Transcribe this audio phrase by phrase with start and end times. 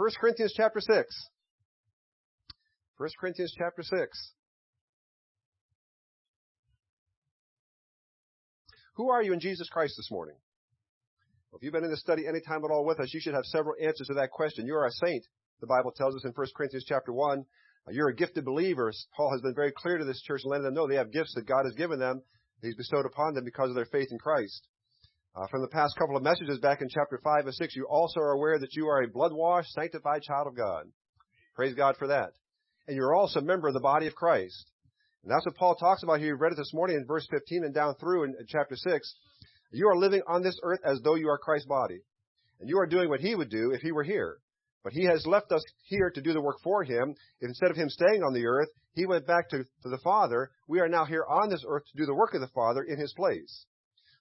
[0.00, 1.28] 1 Corinthians chapter 6.
[2.96, 4.32] 1 Corinthians chapter 6.
[8.94, 10.36] Who are you in Jesus Christ this morning?
[11.50, 13.34] Well, if you've been in this study any time at all with us, you should
[13.34, 14.64] have several answers to that question.
[14.64, 15.22] You are a saint,
[15.60, 17.44] the Bible tells us in 1 Corinthians chapter 1.
[17.86, 18.90] Uh, you're a gifted believer.
[19.14, 21.34] Paul has been very clear to this church and letting them know they have gifts
[21.34, 22.22] that God has given them.
[22.62, 24.66] He's bestowed upon them because of their faith in Christ.
[25.34, 28.18] Uh, from the past couple of messages back in chapter 5 and 6, you also
[28.18, 30.86] are aware that you are a blood-washed, sanctified child of God.
[31.54, 32.30] Praise God for that.
[32.88, 34.66] And you're also a member of the body of Christ.
[35.22, 36.28] And that's what Paul talks about here.
[36.28, 39.14] You read it this morning in verse 15 and down through in, in chapter 6.
[39.70, 42.00] You are living on this earth as though you are Christ's body.
[42.58, 44.38] And you are doing what he would do if he were here.
[44.82, 47.14] But he has left us here to do the work for him.
[47.40, 50.50] Instead of him staying on the earth, he went back to, to the Father.
[50.66, 52.98] We are now here on this earth to do the work of the Father in
[52.98, 53.66] his place.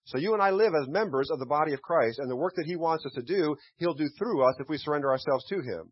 [0.09, 2.55] So you and I live as members of the body of Christ, and the work
[2.55, 5.55] that he wants us to do, he'll do through us if we surrender ourselves to
[5.57, 5.91] him.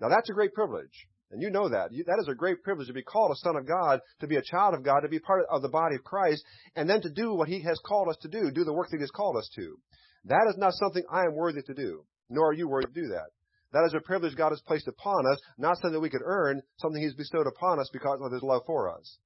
[0.00, 1.06] Now that's a great privilege.
[1.30, 1.90] And you know that.
[1.90, 4.42] That is a great privilege to be called a son of God, to be a
[4.42, 7.32] child of God, to be part of the body of Christ, and then to do
[7.32, 9.48] what he has called us to do, do the work that he has called us
[9.54, 9.76] to.
[10.24, 13.08] That is not something I am worthy to do, nor are you worthy to do
[13.08, 13.30] that.
[13.72, 16.60] That is a privilege God has placed upon us, not something that we could earn,
[16.78, 19.18] something He's bestowed upon us because of His love for us.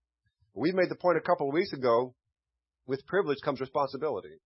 [0.55, 2.14] We made the point a couple of weeks ago,
[2.89, 4.41] with privilege comes responsibility.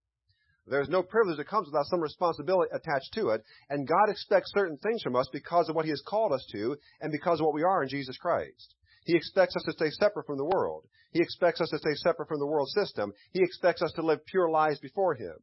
[0.67, 4.77] There's no privilege that comes without some responsibility attached to it, and God expects certain
[4.77, 7.55] things from us because of what He has called us to, and because of what
[7.55, 8.75] we are in Jesus Christ.
[9.05, 10.85] He expects us to stay separate from the world.
[11.11, 13.11] He expects us to stay separate from the world system.
[13.31, 15.35] He expects us to live pure lives before Him.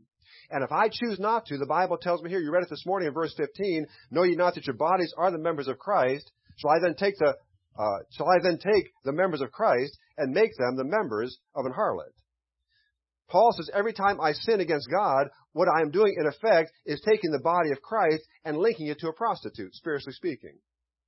[0.50, 2.86] And if I choose not to, the Bible tells me here, you read it this
[2.86, 6.30] morning in verse 15, know ye not that your bodies are the members of Christ?
[6.56, 7.36] Shall I then take the,
[7.78, 11.66] uh, shall I then take the members of Christ and make them the members of
[11.66, 12.14] an harlot?
[13.30, 17.00] Paul says every time I sin against God, what I am doing in effect is
[17.00, 20.58] taking the body of Christ and linking it to a prostitute, spiritually speaking.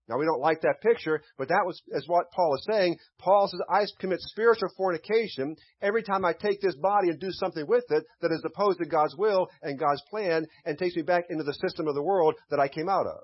[0.09, 2.97] Now we don't like that picture, but that was is what Paul is saying.
[3.19, 7.67] Paul says I commit spiritual fornication every time I take this body and do something
[7.67, 11.24] with it that is opposed to God's will and God's plan and takes me back
[11.30, 13.20] into the system of the world that I came out of.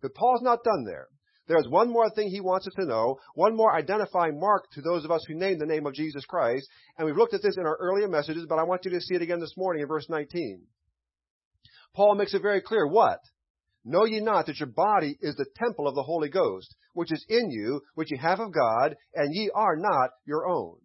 [0.00, 1.08] But Paul's not done there.
[1.48, 5.04] There's one more thing he wants us to know, one more identifying mark to those
[5.04, 7.64] of us who name the name of Jesus Christ, and we've looked at this in
[7.64, 10.06] our earlier messages, but I want you to see it again this morning in verse
[10.10, 10.62] 19.
[11.94, 13.20] Paul makes it very clear what?
[13.82, 17.24] Know ye not that your body is the temple of the Holy Ghost, which is
[17.28, 20.76] in you, which ye have of God, and ye are not your own.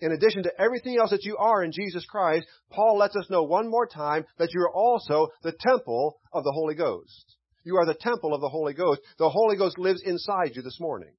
[0.00, 3.42] In addition to everything else that you are in Jesus Christ, Paul lets us know
[3.42, 7.36] one more time that you are also the temple of the Holy Ghost.
[7.64, 9.00] You are the temple of the Holy Ghost.
[9.18, 11.12] The Holy Ghost lives inside you this morning.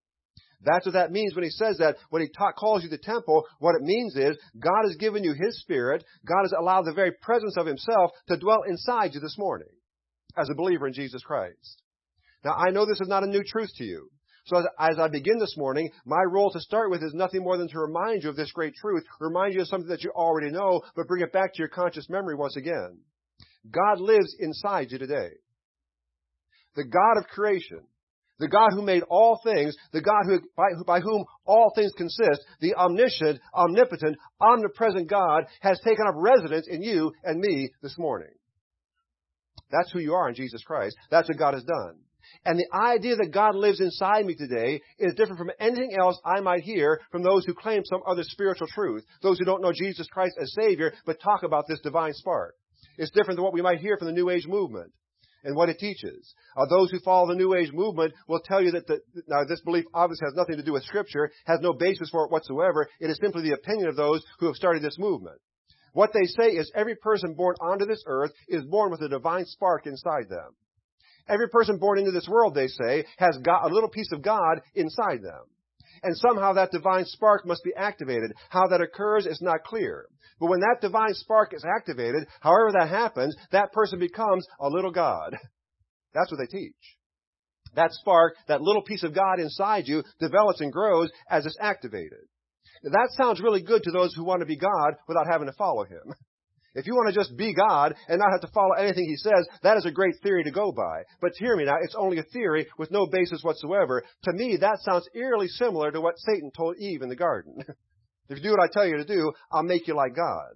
[0.65, 1.97] That's what that means when he says that.
[2.09, 5.33] When he ta- calls you the temple, what it means is God has given you
[5.33, 6.03] His Spirit.
[6.25, 9.67] God has allowed the very presence of Himself to dwell inside you this morning
[10.37, 11.81] as a believer in Jesus Christ.
[12.43, 14.09] Now, I know this is not a new truth to you.
[14.45, 17.57] So as, as, I begin this morning, my role to start with is nothing more
[17.57, 20.51] than to remind you of this great truth, remind you of something that you already
[20.51, 22.99] know, but bring it back to your conscious memory once again.
[23.71, 25.29] God lives inside you today.
[26.75, 27.81] The God of creation,
[28.39, 32.41] the God who made all things, the God who, by, by whom all things consist,
[32.59, 38.31] the omniscient, omnipotent, omnipresent God has taken up residence in you and me this morning.
[39.72, 40.95] That's who you are in Jesus Christ.
[41.09, 42.00] That's what God has done.
[42.45, 46.41] And the idea that God lives inside me today is different from anything else I
[46.41, 50.07] might hear from those who claim some other spiritual truth, those who don't know Jesus
[50.07, 52.55] Christ as Savior, but talk about this divine spark.
[52.97, 54.91] It's different than what we might hear from the New Age movement
[55.43, 56.33] and what it teaches.
[56.55, 59.61] Uh, those who follow the New Age movement will tell you that the, now this
[59.61, 62.87] belief obviously has nothing to do with Scripture, has no basis for it whatsoever.
[62.99, 65.39] It is simply the opinion of those who have started this movement.
[65.93, 69.45] What they say is every person born onto this earth is born with a divine
[69.45, 70.55] spark inside them.
[71.27, 74.61] Every person born into this world, they say, has got a little piece of God
[74.75, 75.43] inside them.
[76.03, 78.34] And somehow that divine spark must be activated.
[78.50, 80.06] How that occurs is not clear.
[80.40, 84.91] But when that divine spark is activated, however that happens, that person becomes a little
[84.91, 85.38] God.
[86.14, 86.75] That's what they teach.
[87.75, 92.20] That spark, that little piece of God inside you develops and grows as it's activated.
[92.84, 95.85] That sounds really good to those who want to be God without having to follow
[95.85, 96.14] Him.
[96.75, 99.47] If you want to just be God and not have to follow anything He says,
[99.61, 101.03] that is a great theory to go by.
[101.22, 104.03] But hear me now, it's only a theory with no basis whatsoever.
[104.23, 107.58] To me, that sounds eerily similar to what Satan told Eve in the garden.
[108.29, 110.53] if you do what I tell you to do, I'll make you like God.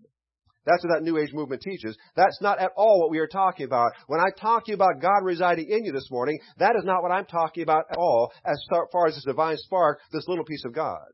[0.68, 1.98] That's what that New Age movement teaches.
[2.18, 3.92] That's not at all what we are talking about.
[4.08, 7.02] When I talk to you about God residing in you this morning, that is not
[7.02, 8.62] what I'm talking about at all as
[8.92, 11.06] far as this divine spark, this little piece of God.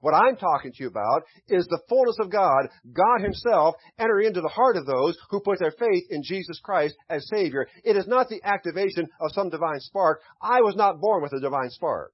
[0.00, 4.40] What I'm talking to you about is the fullness of God, God Himself entering into
[4.40, 7.66] the heart of those who put their faith in Jesus Christ as Savior.
[7.84, 10.20] It is not the activation of some divine spark.
[10.40, 12.12] I was not born with a divine spark.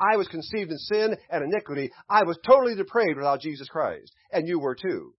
[0.00, 1.90] I was conceived in sin and iniquity.
[2.08, 4.12] I was totally depraved without Jesus Christ.
[4.32, 5.12] And you were too.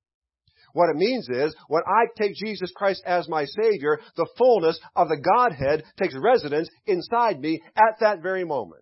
[0.74, 5.10] What it means is, when I take Jesus Christ as my Savior, the fullness of
[5.10, 8.81] the Godhead takes residence inside me at that very moment.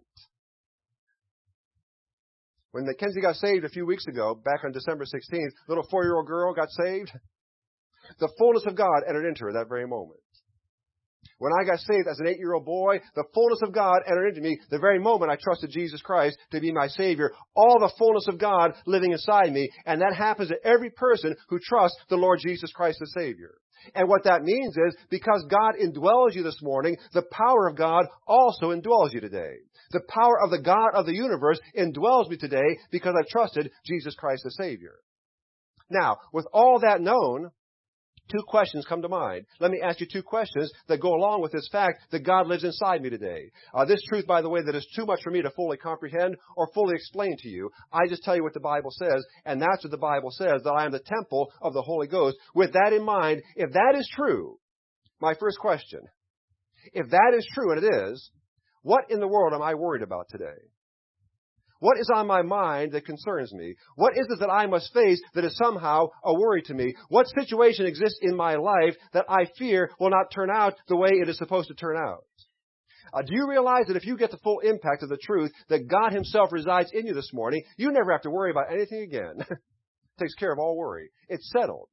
[2.72, 6.54] When Mackenzie got saved a few weeks ago, back on December 16th, little four-year-old girl
[6.54, 7.12] got saved.
[8.20, 10.20] The fullness of God entered into her that very moment.
[11.40, 14.60] When I got saved as an eight-year-old boy, the fullness of God entered into me
[14.70, 17.32] the very moment I trusted Jesus Christ to be my Savior.
[17.56, 21.60] All the fullness of God living inside me, and that happens to every person who
[21.60, 23.56] trusts the Lord Jesus Christ as Savior.
[23.96, 28.06] And what that means is, because God indwells you this morning, the power of God
[28.28, 29.56] also indwells you today.
[29.92, 34.16] The power of the God of the universe indwells me today because I've trusted Jesus
[34.16, 34.96] Christ as Savior.
[35.90, 37.50] Now, with all that known,
[38.32, 39.46] two questions come to mind.
[39.60, 42.64] Let me ask you two questions that go along with this fact that God lives
[42.64, 43.52] inside me today.
[43.74, 46.36] Uh, this truth, by the way, that is too much for me to fully comprehend
[46.56, 47.72] or fully explain to you.
[47.92, 50.72] I just tell you what the Bible says, and that's what the Bible says, that
[50.72, 52.38] I am the temple of the Holy Ghost.
[52.54, 54.58] With that in mind, if that is true,
[55.20, 56.02] my first question,
[56.94, 58.30] if that is true, and it is,
[58.82, 60.58] what in the world am I worried about today?
[61.80, 63.76] What is on my mind that concerns me?
[63.96, 66.94] What is it that I must face that is somehow a worry to me?
[67.08, 71.10] What situation exists in my life that I fear will not turn out the way
[71.12, 72.26] it is supposed to turn out?
[73.14, 75.88] Uh, do you realize that if you get the full impact of the truth that
[75.88, 79.40] God Himself resides in you this morning, you never have to worry about anything again?
[80.20, 81.10] Takes care of all worry.
[81.30, 81.88] It's settled.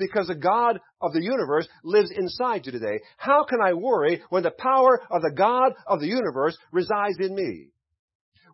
[0.00, 2.98] Because the God of the universe lives inside you today.
[3.18, 7.34] How can I worry when the power of the God of the universe resides in
[7.34, 7.68] me?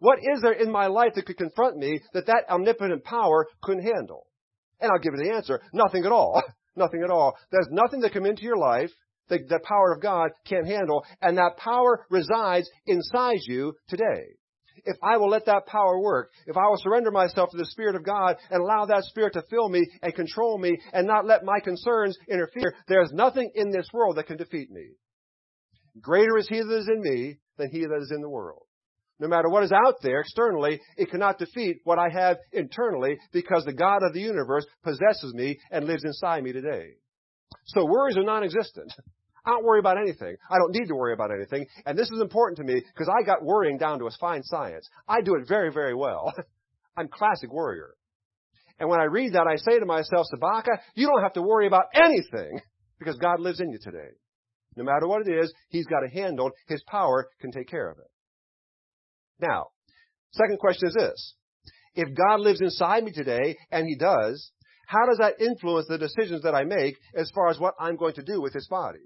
[0.01, 3.85] What is there in my life that could confront me that that omnipotent power couldn't
[3.85, 4.27] handle?
[4.81, 5.63] And I'll give you the answer.
[5.73, 6.43] Nothing at all.
[6.77, 7.37] nothing at all.
[7.51, 8.91] There's nothing that come into your life
[9.29, 14.37] that the power of God can't handle, and that power resides inside you today.
[14.87, 17.97] If I will let that power work, if I will surrender myself to the Spirit
[17.97, 21.45] of God and allow that Spirit to fill me and control me and not let
[21.45, 24.91] my concerns interfere, there's nothing in this world that can defeat me.
[26.01, 28.63] Greater is He that is in me than He that is in the world.
[29.19, 33.65] No matter what is out there externally, it cannot defeat what I have internally because
[33.65, 36.91] the God of the universe possesses me and lives inside me today.
[37.67, 38.93] So worries are non-existent.
[39.47, 40.37] I don't worry about anything.
[40.51, 41.67] I don't need to worry about anything.
[41.87, 44.89] And this is important to me because I got worrying down to a fine science.
[45.09, 46.35] I do it very, very well.
[46.97, 47.95] I'm classic worrier.
[48.81, 51.69] And when I read that, I say to myself, Sabaka, you don't have to worry
[51.69, 52.61] about anything
[52.99, 54.09] because God lives in you today.
[54.75, 56.47] No matter what it is, He's got a handle.
[56.47, 56.53] On.
[56.67, 58.11] His power can take care of it.
[59.41, 59.69] Now,
[60.33, 61.35] second question is this.
[61.95, 64.51] If God lives inside me today, and He does,
[64.87, 68.15] how does that influence the decisions that I make as far as what I'm going
[68.15, 68.99] to do with this body?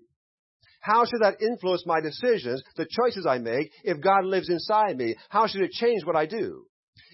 [0.81, 5.15] How should that influence my decisions, the choices I make, if God lives inside me?
[5.29, 6.65] How should it change what I do?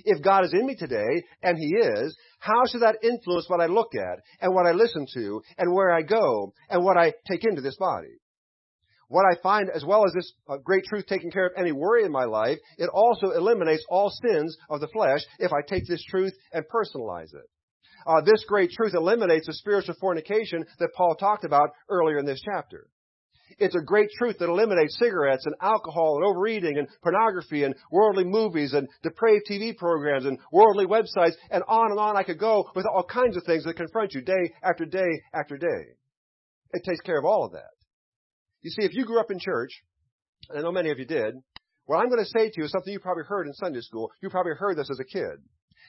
[0.04, 3.66] If God is in me today, and He is, how should that influence what I
[3.66, 7.44] look at, and what I listen to, and where I go, and what I take
[7.44, 8.18] into this body?
[9.08, 12.04] What I find, as well as this uh, great truth taking care of any worry
[12.04, 16.04] in my life, it also eliminates all sins of the flesh if I take this
[16.04, 17.48] truth and personalize it.
[18.06, 22.42] Uh, this great truth eliminates the spiritual fornication that Paul talked about earlier in this
[22.44, 22.88] chapter.
[23.58, 28.24] It's a great truth that eliminates cigarettes and alcohol and overeating and pornography and worldly
[28.24, 32.70] movies and depraved TV programs and worldly websites and on and on I could go
[32.74, 35.96] with all kinds of things that confront you day after day after day.
[36.72, 37.70] It takes care of all of that.
[38.60, 39.70] You see, if you grew up in church,
[40.50, 41.34] and I know many of you did,
[41.86, 44.10] what I'm going to say to you is something you probably heard in Sunday school.
[44.20, 45.38] You probably heard this as a kid.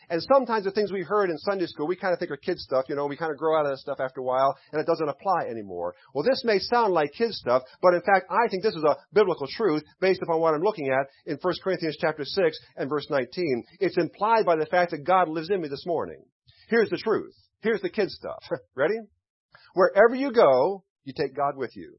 [0.10, 2.60] And sometimes the things we heard in Sunday school, we kind of think are kid
[2.60, 4.80] stuff, you know, we kind of grow out of that stuff after a while, and
[4.80, 5.96] it doesn't apply anymore.
[6.14, 8.96] Well, this may sound like kid stuff, but in fact, I think this is a
[9.14, 13.08] biblical truth based upon what I'm looking at in 1 Corinthians chapter 6 and verse
[13.10, 13.64] 19.
[13.80, 16.24] It's implied by the fact that God lives in me this morning.
[16.70, 17.34] Here's the truth.
[17.62, 18.44] Here's the kid stuff.
[18.76, 18.96] Ready?
[19.74, 21.98] Wherever you go, you take God with you.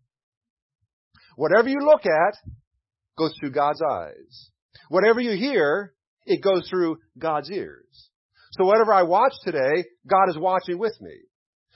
[1.37, 2.35] Whatever you look at
[3.17, 4.51] goes through God's eyes.
[4.89, 5.95] Whatever you hear,
[6.29, 8.11] it goes through God's ears.
[8.53, 11.15] So whatever I watch today, God is watching with me.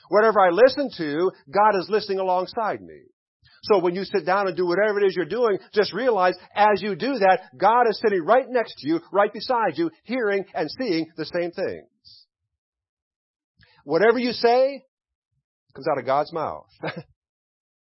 [0.09, 3.01] Whatever I listen to, God is listening alongside me.
[3.65, 6.83] So when you sit down and do whatever it is you're doing, just realize as
[6.83, 10.69] you do that, God is sitting right next to you, right beside you, hearing and
[10.81, 12.27] seeing the same things.
[13.85, 14.85] Whatever you say
[15.75, 16.67] comes out of God's mouth.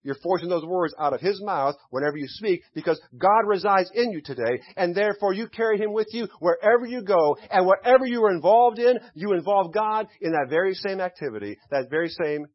[0.04, 4.10] You're forcing those words out of His mouth whenever you speak because God resides in
[4.10, 8.24] you today and therefore you carry Him with you wherever you go and whatever you
[8.24, 12.46] are involved in, you involve God in that very same activity, that very same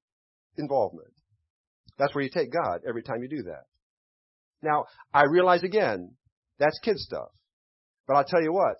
[0.57, 1.09] involvement.
[1.97, 3.63] That's where you take God every time you do that.
[4.61, 6.15] Now, I realize again,
[6.59, 7.29] that's kid stuff.
[8.07, 8.75] But I'll tell you what,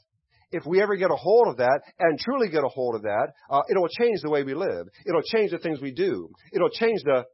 [0.52, 3.28] if we ever get a hold of that and truly get a hold of that,
[3.50, 4.88] uh, it'll change the way we live.
[5.06, 6.30] It'll change the things we do.
[6.54, 7.26] It'll change the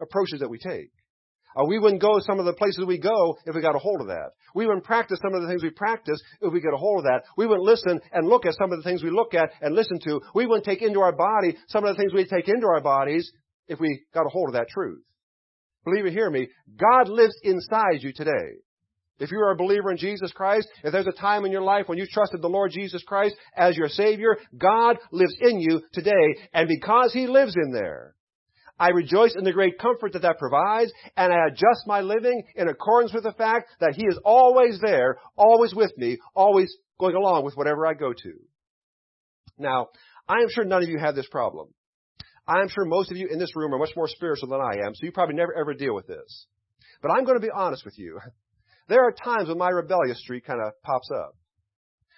[0.00, 0.90] approaches that we take.
[1.56, 4.00] Uh, we wouldn't go some of the places we go if we got a hold
[4.00, 4.30] of that.
[4.54, 7.04] We wouldn't practice some of the things we practice if we get a hold of
[7.04, 7.22] that.
[7.36, 9.98] We wouldn't listen and look at some of the things we look at and listen
[10.04, 10.20] to.
[10.34, 13.30] We wouldn't take into our body some of the things we take into our bodies
[13.66, 15.02] if we got a hold of that truth.
[15.84, 16.48] Believe it, hear me.
[16.78, 18.60] God lives inside you today.
[19.18, 21.88] If you are a believer in Jesus Christ, if there's a time in your life
[21.88, 26.36] when you trusted the Lord Jesus Christ as your Savior, God lives in you today.
[26.54, 28.14] And because He lives in there,
[28.80, 32.66] I rejoice in the great comfort that that provides, and I adjust my living in
[32.66, 37.44] accordance with the fact that He is always there, always with me, always going along
[37.44, 38.32] with whatever I go to.
[39.58, 39.88] Now,
[40.26, 41.68] I am sure none of you have this problem.
[42.48, 44.86] I am sure most of you in this room are much more spiritual than I
[44.86, 46.46] am, so you probably never ever deal with this.
[47.02, 48.18] But I'm going to be honest with you.
[48.88, 51.36] There are times when my rebellious streak kind of pops up.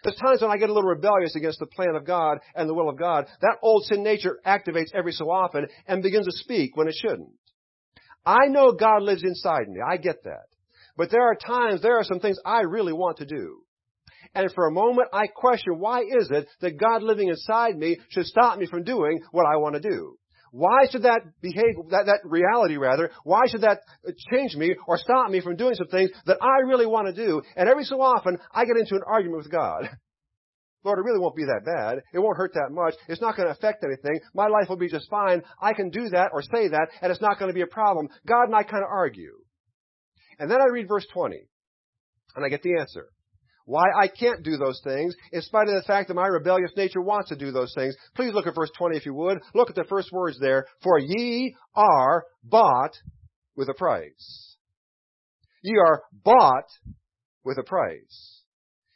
[0.02, 2.74] There's times when I get a little rebellious against the plan of God and the
[2.74, 3.26] will of God.
[3.40, 7.30] That old sin nature activates every so often and begins to speak when it shouldn't.
[8.26, 9.80] I know God lives inside me.
[9.80, 10.46] I get that.
[10.96, 13.62] But there are times, there are some things I really want to do.
[14.34, 18.26] And for a moment I question why is it that God living inside me should
[18.26, 20.18] stop me from doing what I want to do?
[20.52, 23.80] Why should that behave, that, that reality rather, why should that
[24.30, 27.40] change me or stop me from doing some things that I really want to do?
[27.56, 29.88] And every so often, I get into an argument with God.
[30.84, 32.02] Lord, it really won't be that bad.
[32.12, 32.94] It won't hurt that much.
[33.08, 34.20] It's not going to affect anything.
[34.34, 35.42] My life will be just fine.
[35.60, 38.08] I can do that or say that, and it's not going to be a problem.
[38.26, 39.32] God and I kind of argue.
[40.38, 41.38] And then I read verse 20,
[42.36, 43.06] and I get the answer
[43.66, 47.00] why I can't do those things, in spite of the fact that my rebellious nature
[47.00, 47.94] wants to do those things.
[48.14, 49.38] Please look at verse 20 if you would.
[49.54, 50.66] Look at the first words there.
[50.82, 52.92] For ye are bought
[53.56, 54.56] with a price.
[55.62, 56.68] Ye are bought
[57.44, 58.42] with a price.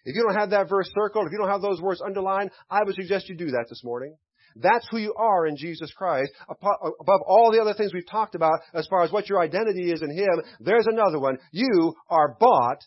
[0.05, 2.81] If you don't have that verse circled, if you don't have those words underlined, I
[2.85, 4.17] would suggest you do that this morning.
[4.55, 6.33] That's who you are in Jesus Christ.
[6.49, 10.03] Above all the other things we've talked about as far as what your identity is
[10.03, 11.39] in Him, there's another one.
[11.51, 12.79] You are bought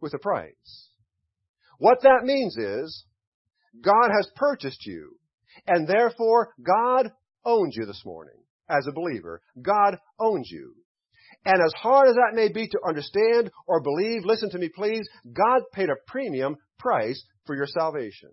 [0.00, 0.90] with a price.
[1.78, 3.04] What that means is,
[3.82, 5.16] God has purchased you,
[5.66, 7.10] and therefore God
[7.44, 9.40] owns you this morning as a believer.
[9.60, 10.74] God owns you.
[11.44, 15.06] And as hard as that may be to understand or believe, listen to me please,
[15.32, 18.30] God paid a premium price for your salvation.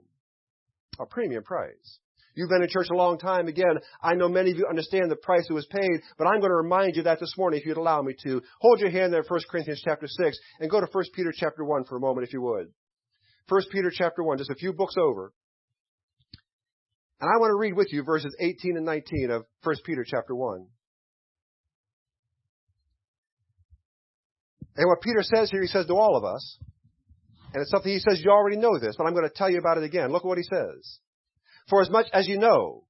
[0.99, 1.99] A premium price.
[2.35, 3.47] You've been in church a long time.
[3.47, 6.51] Again, I know many of you understand the price that was paid, but I'm going
[6.51, 8.41] to remind you that this morning if you'd allow me to.
[8.61, 11.83] Hold your hand there 1 Corinthians chapter 6 and go to 1 Peter chapter 1
[11.85, 12.67] for a moment if you would.
[13.51, 15.33] 1 Peter chapter 1, just a few books over.
[17.19, 20.33] And I want to read with you verses 18 and 19 of 1 Peter chapter
[20.33, 20.65] 1.
[24.77, 26.57] And what Peter says here, he says to all of us,
[27.53, 29.59] and it's something he says you already know this, but I'm going to tell you
[29.59, 30.13] about it again.
[30.13, 30.99] Look at what he says.
[31.69, 32.85] For as much as you know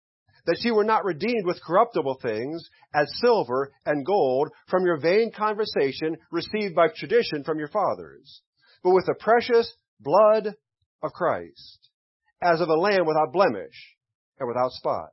[0.45, 2.63] that you were not redeemed with corruptible things,
[2.93, 8.41] as silver and gold, from your vain conversation received by tradition from your fathers,
[8.83, 10.55] but with the precious blood
[11.03, 11.89] of Christ,
[12.41, 13.95] as of a lamb without blemish
[14.39, 15.09] and without spot.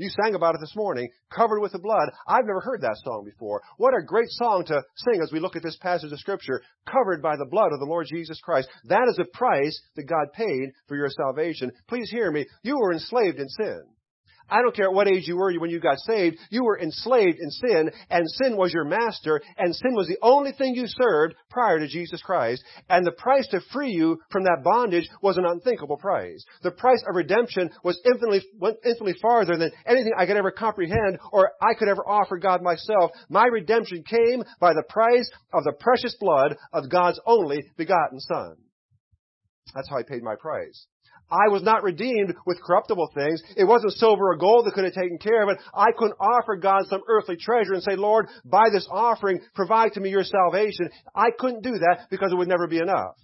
[0.00, 2.08] You sang about it this morning, covered with the blood.
[2.26, 3.60] I've never heard that song before.
[3.76, 7.20] What a great song to sing as we look at this passage of scripture, covered
[7.20, 8.68] by the blood of the Lord Jesus Christ.
[8.84, 11.70] That is the price that God paid for your salvation.
[11.86, 12.46] Please hear me.
[12.62, 13.82] You were enslaved in sin.
[14.50, 17.38] I don't care at what age you were when you got saved, you were enslaved
[17.38, 21.34] in sin, and sin was your master, and sin was the only thing you served
[21.48, 22.62] prior to Jesus Christ.
[22.88, 26.44] And the price to free you from that bondage was an unthinkable price.
[26.62, 31.18] The price of redemption was infinitely, went infinitely farther than anything I could ever comprehend
[31.32, 33.10] or I could ever offer God myself.
[33.28, 38.56] My redemption came by the price of the precious blood of God's only begotten Son.
[39.74, 40.86] That's how He paid my price.
[41.30, 43.42] I was not redeemed with corruptible things.
[43.56, 45.58] It wasn't silver or gold that could have taken care of it.
[45.74, 50.00] I couldn't offer God some earthly treasure and say, Lord, by this offering, provide to
[50.00, 50.90] me your salvation.
[51.14, 53.14] I couldn't do that because it would never be enough.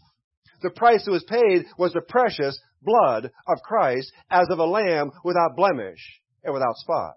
[0.63, 5.11] The price that was paid was the precious blood of Christ as of a lamb
[5.25, 6.01] without blemish
[6.45, 7.15] and without spot.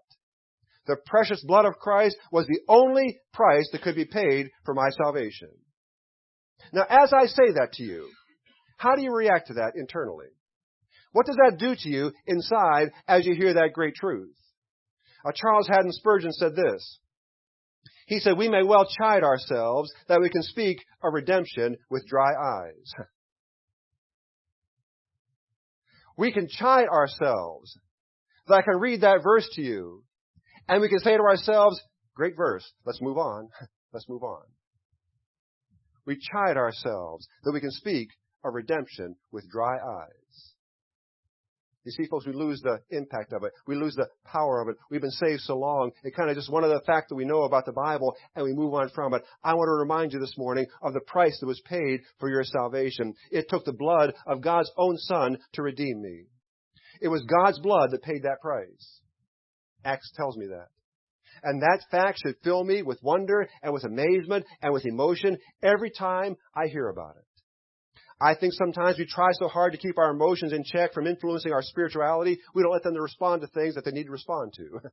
[0.88, 4.90] The precious blood of Christ was the only price that could be paid for my
[4.90, 5.50] salvation.
[6.74, 8.10] Now, as I say that to you,
[8.78, 10.30] how do you react to that internally?
[11.12, 14.36] What does that do to you inside as you hear that great truth?
[15.26, 17.00] Uh, Charles Haddon Spurgeon said this.
[18.08, 22.32] He said, we may well chide ourselves that we can speak of redemption with dry
[22.34, 22.94] eyes.
[26.18, 27.78] we can chide ourselves
[28.48, 30.04] that I can read that verse to you
[30.68, 31.82] and we can say to ourselves,
[32.16, 33.50] great verse, let's move on.
[33.94, 34.44] let's move on.
[36.06, 38.10] We chide ourselves that we can speak
[38.44, 40.19] of redemption with dry eyes.
[41.86, 43.54] You see, folks, we lose the impact of it.
[43.66, 44.76] We lose the power of it.
[44.92, 45.92] We've been saved so long.
[46.04, 48.44] It kind of just one of the facts that we know about the Bible and
[48.44, 49.24] we move on from it.
[49.44, 52.44] I want to remind you this morning of the price that was paid for your
[52.44, 53.14] salvation.
[53.32, 56.26] It took the blood of God's own Son to redeem me.
[57.02, 59.02] It was God's blood that paid that price.
[59.86, 60.68] Acts tells me that.
[61.44, 65.92] And that fact should fill me with wonder and with amazement and with emotion every
[65.92, 67.24] time I hear about it.
[68.22, 71.54] I think sometimes we try so hard to keep our emotions in check from influencing
[71.54, 74.80] our spirituality, we don't let them respond to things that they need to respond to.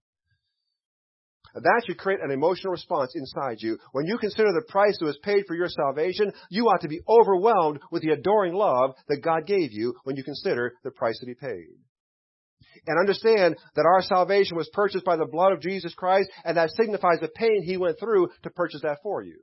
[1.55, 3.79] that should create an emotional response inside you.
[3.93, 7.01] When you consider the price that was paid for your salvation, you ought to be
[7.09, 11.29] overwhelmed with the adoring love that God gave you when you consider the price that
[11.29, 11.79] He paid.
[12.87, 16.71] And understand that our salvation was purchased by the blood of Jesus Christ, and that
[16.71, 19.39] signifies the pain He went through to purchase that for you.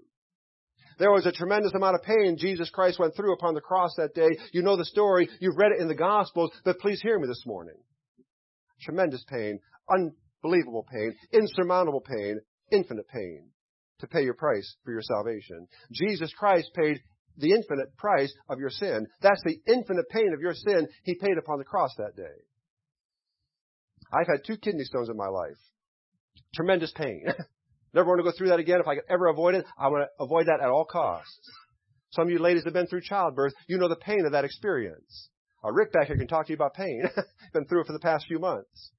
[1.00, 4.14] There was a tremendous amount of pain Jesus Christ went through upon the cross that
[4.14, 4.30] day.
[4.52, 5.30] You know the story.
[5.40, 7.76] You've read it in the Gospels, but please hear me this morning.
[8.82, 9.60] Tremendous pain,
[9.90, 12.40] unbelievable pain, insurmountable pain,
[12.72, 13.50] infinite pain
[14.00, 15.68] to pay your price for your salvation.
[15.92, 17.00] Jesus Christ paid
[17.38, 19.08] the infinite price of your sin.
[19.22, 22.44] That's the infinite pain of your sin He paid upon the cross that day.
[24.12, 25.58] I've had two kidney stones in my life.
[26.54, 27.26] Tremendous pain.
[27.94, 28.80] Never want to go through that again.
[28.80, 31.50] If I could ever avoid it, I want to avoid that at all costs.
[32.12, 33.54] Some of you ladies have been through childbirth.
[33.68, 35.30] You know the pain of that experience.
[35.64, 37.04] Uh, Rick back here can talk to you about pain.
[37.54, 38.92] been through it for the past few months.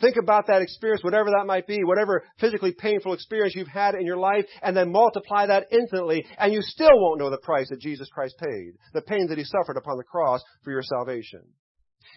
[0.00, 4.04] Think about that experience, whatever that might be, whatever physically painful experience you've had in
[4.04, 7.80] your life, and then multiply that infinitely, and you still won't know the price that
[7.80, 11.40] Jesus Christ paid, the pain that He suffered upon the cross for your salvation.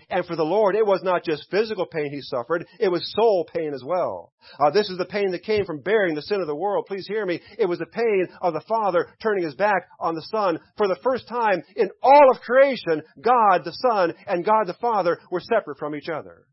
[0.10, 3.48] And for the Lord, it was not just physical pain he suffered, it was soul
[3.54, 4.34] pain as well.
[4.60, 6.86] Uh, this is the pain that came from bearing the sin of the world.
[6.88, 7.42] Please hear me.
[7.58, 10.60] It was the pain of the Father turning his back on the Son.
[10.78, 15.20] For the first time in all of creation, God the Son and God the Father
[15.32, 16.44] were separate from each other.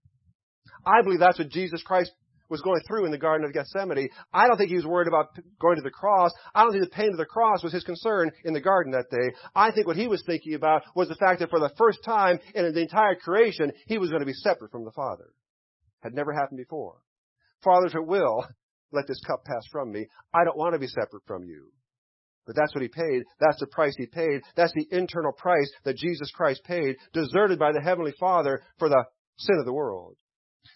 [0.84, 2.12] I believe that's what Jesus Christ
[2.48, 4.08] was going through in the Garden of Gethsemane.
[4.32, 6.30] I don't think he was worried about going to the cross.
[6.54, 9.10] I don't think the pain of the cross was his concern in the garden that
[9.10, 9.34] day.
[9.54, 12.38] I think what he was thinking about was the fact that for the first time
[12.54, 15.30] in the entire creation, he was going to be separate from the Father.
[16.02, 16.96] Had never happened before.
[17.64, 18.46] Father, if it will,
[18.92, 20.06] let this cup pass from me.
[20.32, 21.70] I don't want to be separate from you.
[22.46, 23.24] But that's what he paid.
[23.40, 24.42] That's the price he paid.
[24.54, 29.04] That's the internal price that Jesus Christ paid, deserted by the Heavenly Father for the
[29.36, 30.16] sin of the world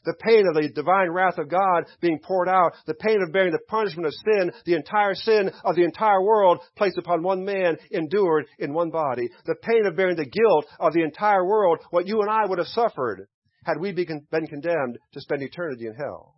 [0.04, 3.52] the pain of the divine wrath of God being poured out, the pain of bearing
[3.52, 7.76] the punishment of sin, the entire sin of the entire world placed upon one man,
[7.90, 12.06] endured in one body, the pain of bearing the guilt of the entire world, what
[12.06, 13.26] you and I would have suffered
[13.64, 16.34] had we been condemned to spend eternity in hell.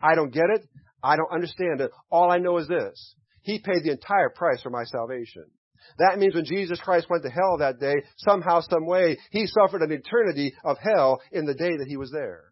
[0.00, 0.66] I don't get it.
[1.02, 1.90] I don't understand it.
[2.10, 3.14] All I know is this.
[3.42, 5.44] He paid the entire price for my salvation.
[5.98, 9.82] That means when Jesus Christ went to hell that day, somehow, some way, he suffered
[9.82, 12.44] an eternity of hell in the day that he was there.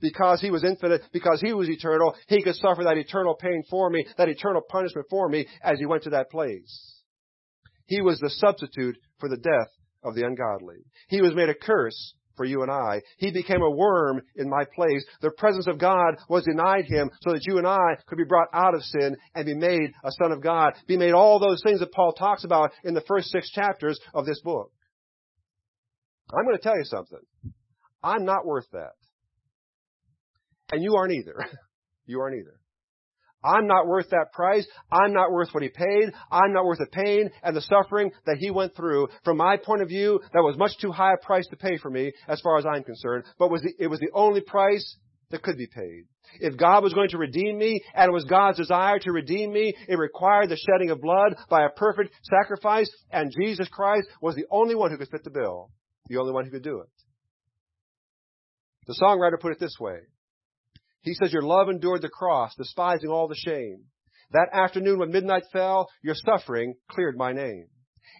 [0.00, 3.90] Because he was infinite, because he was eternal, he could suffer that eternal pain for
[3.90, 7.02] me, that eternal punishment for me as he went to that place.
[7.86, 9.70] He was the substitute for the death
[10.04, 10.84] of the ungodly.
[11.08, 13.02] He was made a curse for you and I.
[13.18, 15.04] He became a worm in my place.
[15.20, 18.48] The presence of God was denied him so that you and I could be brought
[18.54, 20.72] out of sin and be made a son of God.
[20.86, 24.24] Be made all those things that Paul talks about in the first six chapters of
[24.24, 24.72] this book.
[26.32, 27.20] I'm going to tell you something.
[28.02, 28.92] I'm not worth that.
[30.70, 31.36] And you aren't either.
[32.06, 32.60] you aren't either.
[33.44, 34.66] I'm not worth that price.
[34.90, 36.12] I'm not worth what he paid.
[36.30, 39.08] I'm not worth the pain and the suffering that he went through.
[39.24, 41.90] From my point of view, that was much too high a price to pay for
[41.90, 43.24] me, as far as I'm concerned.
[43.38, 44.96] But was the, it was the only price
[45.30, 46.04] that could be paid.
[46.40, 49.74] If God was going to redeem me, and it was God's desire to redeem me,
[49.88, 54.46] it required the shedding of blood by a perfect sacrifice, and Jesus Christ was the
[54.50, 55.70] only one who could fit the bill.
[56.08, 56.88] The only one who could do it.
[58.86, 59.98] The songwriter put it this way.
[61.02, 63.84] He says, Your love endured the cross, despising all the shame.
[64.32, 67.68] That afternoon when midnight fell, your suffering cleared my name.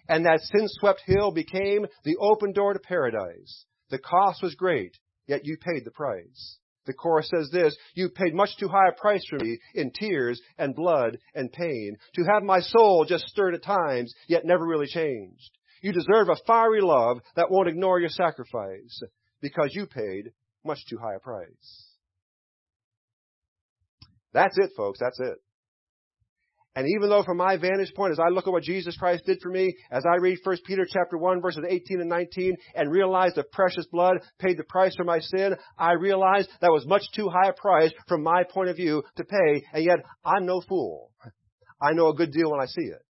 [0.07, 3.65] And that sin swept hill became the open door to paradise.
[3.89, 6.57] The cost was great, yet you paid the price.
[6.85, 10.41] The chorus says this, you paid much too high a price for me in tears
[10.57, 14.87] and blood and pain, to have my soul just stirred at times, yet never really
[14.87, 15.51] changed.
[15.83, 19.01] You deserve a fiery love that won't ignore your sacrifice,
[19.41, 20.31] because you paid
[20.65, 21.88] much too high a price.
[24.33, 24.99] That's it, folks.
[24.99, 25.37] That's it.
[26.75, 29.39] And even though from my vantage point, as I look at what Jesus Christ did
[29.41, 33.33] for me, as I read 1 Peter chapter 1 verses 18 and 19 and realize
[33.33, 37.27] the precious blood paid the price for my sin, I realize that was much too
[37.27, 41.11] high a price from my point of view to pay, and yet I'm no fool.
[41.81, 43.01] I know a good deal when I see it.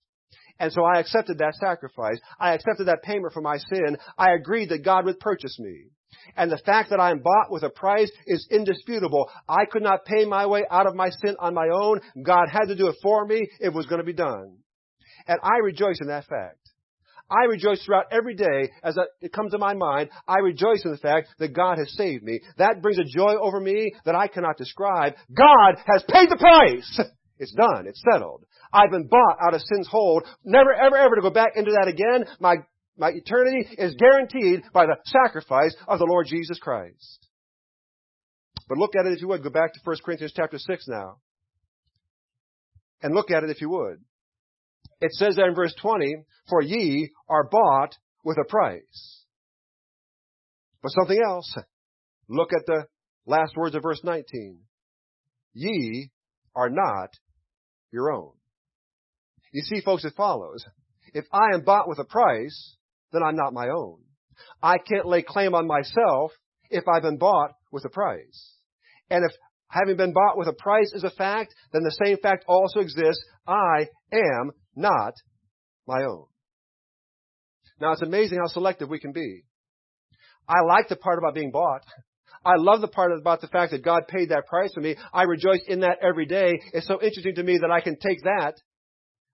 [0.60, 2.20] And so I accepted that sacrifice.
[2.40, 3.98] I accepted that payment for my sin.
[4.18, 5.90] I agreed that God would purchase me.
[6.36, 9.30] And the fact that I am bought with a price is indisputable.
[9.48, 12.00] I could not pay my way out of my sin on my own.
[12.24, 13.48] God had to do it for me.
[13.60, 14.58] It was going to be done.
[15.28, 16.58] And I rejoice in that fact.
[17.30, 20.10] I rejoice throughout every day as it comes to my mind.
[20.28, 22.40] I rejoice in the fact that God has saved me.
[22.58, 25.14] That brings a joy over me that I cannot describe.
[25.32, 27.00] God has paid the price.
[27.42, 27.88] It's done.
[27.88, 28.44] It's settled.
[28.74, 30.26] I've been bought out of sin's hold.
[30.44, 32.26] Never, ever, ever to go back into that again.
[32.40, 32.58] My
[33.00, 37.28] my eternity is guaranteed by the sacrifice of the Lord Jesus Christ.
[38.68, 39.42] But look at it if you would.
[39.42, 41.18] Go back to 1 Corinthians chapter 6 now.
[43.02, 44.04] And look at it if you would.
[45.02, 46.14] It says there in verse 20,
[46.50, 49.24] For ye are bought with a price.
[50.84, 51.56] But something else.
[52.28, 52.86] Look at the
[53.26, 54.60] last words of verse 19.
[55.54, 56.12] Ye
[56.54, 57.10] are not
[57.92, 58.34] your own.
[59.54, 60.66] You see, folks, it follows.
[61.14, 62.76] If I am bought with a price,
[63.12, 64.00] then I'm not my own.
[64.62, 66.32] I can't lay claim on myself
[66.70, 68.56] if I've been bought with a price.
[69.10, 69.32] And if
[69.70, 73.24] having been bought with a price is a fact, then the same fact also exists.
[73.48, 75.14] I am not
[75.88, 76.26] my own.
[77.82, 79.44] Now it's amazing how selective we can be.
[80.48, 81.84] I like the part about being bought.
[82.44, 84.96] I love the part about the fact that God paid that price for me.
[85.14, 86.60] I rejoice in that every day.
[86.74, 88.54] It's so interesting to me that I can take that,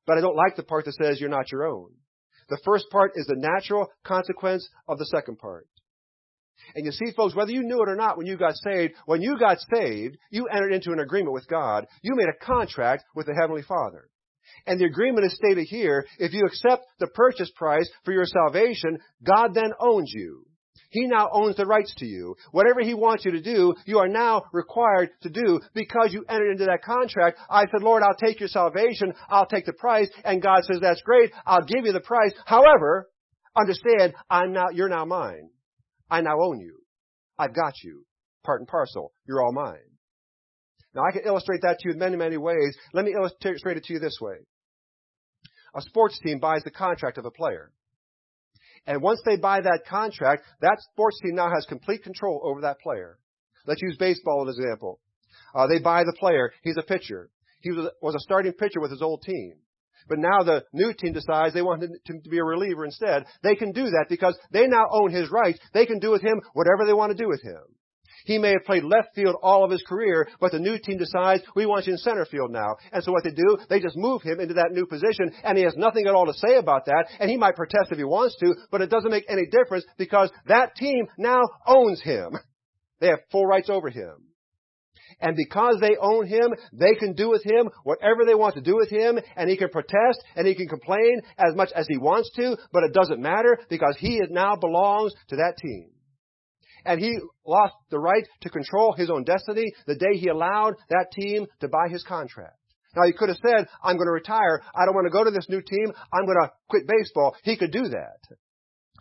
[0.06, 1.92] but I don't like the part that says you're not your own.
[2.49, 5.67] The first part is the natural consequence of the second part.
[6.75, 9.21] And you see, folks, whether you knew it or not when you got saved, when
[9.21, 11.86] you got saved, you entered into an agreement with God.
[12.01, 14.10] You made a contract with the Heavenly Father.
[14.65, 18.99] And the agreement is stated here, if you accept the purchase price for your salvation,
[19.23, 20.45] God then owns you.
[20.95, 22.38] He now owns the rights to you.
[22.51, 26.51] Whatever He wants you to do, you are now required to do because you entered
[26.51, 27.38] into that contract.
[27.49, 29.13] I said, Lord, I'll take your salvation.
[29.27, 30.08] I'll take the price.
[30.23, 31.34] And God says, that's great.
[31.45, 32.31] I'll give you the price.
[32.45, 33.10] However,
[33.58, 35.49] understand, I'm now, you're now mine.
[36.10, 36.77] I now own you.
[37.38, 38.05] I've got you.
[38.45, 39.12] Part and parcel.
[39.27, 39.91] You're all mine.
[40.93, 42.73] Now I can illustrate that to you in many, many ways.
[42.93, 44.36] Let me illustrate it to you this way.
[45.75, 47.73] A sports team buys the contract of a player.
[48.88, 52.80] And once they buy that contract, that sports team now has complete control over that
[52.80, 53.17] player.
[53.65, 55.00] Let's use baseball as an example.
[55.56, 56.52] Uh, they buy the player.
[56.63, 57.30] He's a pitcher.
[57.62, 59.56] He was a, was a starting pitcher with his old team.
[60.08, 63.26] But now the new team decides they want him to be a reliever instead.
[63.41, 65.60] They can do that because they now own his rights.
[65.74, 67.62] They can do with him whatever they want to do with him.
[68.26, 71.44] He may have played left field all of his career, but the new team decides
[71.56, 72.76] we want you in center field now.
[72.92, 75.64] And so what they do, they just move him into that new position, and he
[75.64, 78.36] has nothing at all to say about that, and he might protest if he wants
[78.40, 82.38] to, but it doesn't make any difference because that team now owns him.
[83.00, 84.14] They have full rights over him.
[85.22, 88.76] And because they own him, they can do with him whatever they want to do
[88.76, 92.32] with him, and he can protest and he can complain as much as he wants
[92.38, 95.92] to, but it doesn't matter because he now belongs to that team
[96.86, 101.12] and he lost the right to control his own destiny the day he allowed that
[101.12, 102.58] team to buy his contract.
[102.95, 104.62] Now he could have said, I'm going to retire.
[104.74, 105.91] I don't want to go to this new team.
[106.13, 107.36] I'm going to quit baseball.
[107.43, 108.38] He could do that.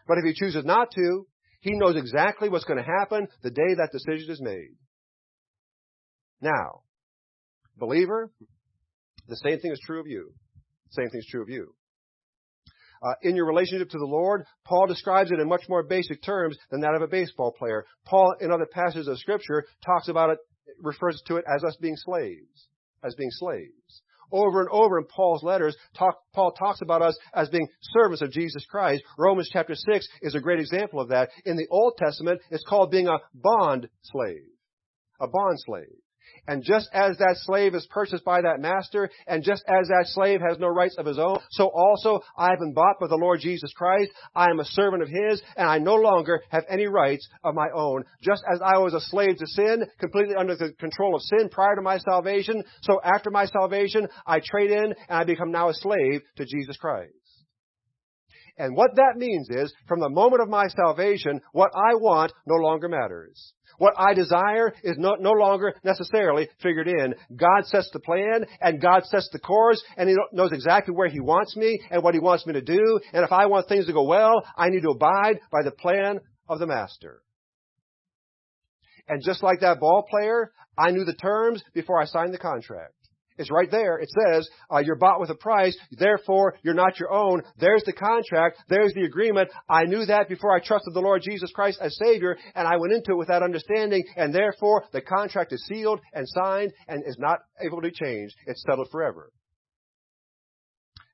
[0.08, 1.26] But if he chooses not to,
[1.60, 4.76] he knows exactly what's going to happen the day that decision is made.
[6.40, 6.82] Now,
[7.78, 8.30] believer,
[9.28, 10.32] the same thing is true of you.
[10.90, 11.74] Same thing is true of you
[13.02, 16.56] uh, in your relationship to the Lord, Paul describes it in much more basic terms
[16.70, 17.84] than that of a baseball player.
[18.04, 20.38] Paul, in other passages of Scripture, talks about it,
[20.80, 22.68] refers to it as us being slaves,
[23.02, 24.02] as being slaves.
[24.32, 28.32] Over and over in Paul's letters, talk, Paul talks about us as being servants of
[28.32, 29.02] Jesus Christ.
[29.18, 31.30] Romans chapter 6 is a great example of that.
[31.44, 34.48] In the Old Testament, it's called being a bond slave.
[35.20, 36.03] A bond slave.
[36.46, 40.40] And just as that slave is purchased by that master, and just as that slave
[40.40, 43.40] has no rights of his own, so also I have been bought by the Lord
[43.40, 44.10] Jesus Christ.
[44.34, 47.68] I am a servant of his, and I no longer have any rights of my
[47.74, 48.04] own.
[48.22, 51.76] Just as I was a slave to sin, completely under the control of sin prior
[51.76, 55.74] to my salvation, so after my salvation, I trade in and I become now a
[55.74, 57.14] slave to Jesus Christ.
[58.56, 62.54] And what that means is, from the moment of my salvation, what I want no
[62.56, 63.52] longer matters.
[63.78, 67.14] What I desire is no, no, longer necessarily figured in.
[67.34, 71.20] God sets the plan and God sets the course and He knows exactly where He
[71.20, 73.00] wants me and what He wants me to do.
[73.12, 76.20] And if I want things to go well, I need to abide by the plan
[76.48, 77.22] of the Master.
[79.08, 82.94] And just like that ball player, I knew the terms before I signed the contract.
[83.36, 83.98] It's right there.
[83.98, 87.42] It says, uh, you're bought with a price, therefore you're not your own.
[87.58, 88.58] There's the contract.
[88.68, 89.50] There's the agreement.
[89.68, 92.92] I knew that before I trusted the Lord Jesus Christ as Savior, and I went
[92.92, 97.16] into it with that understanding, and therefore the contract is sealed and signed and is
[97.18, 98.30] not able to change.
[98.46, 99.32] It's settled forever.